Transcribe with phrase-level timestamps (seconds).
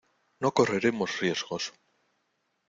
[0.41, 1.63] no correremos riesgos.